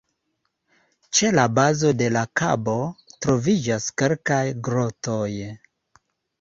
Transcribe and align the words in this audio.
Ĉe 1.17 1.29
la 1.39 1.43
bazo 1.57 1.91
de 1.99 2.07
la 2.15 2.25
kabo 2.41 2.75
troviĝas 3.27 3.93
kelkaj 4.03 4.43
grotoj. 4.71 5.33